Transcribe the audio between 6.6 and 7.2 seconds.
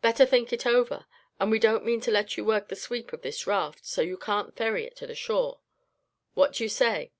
you say?"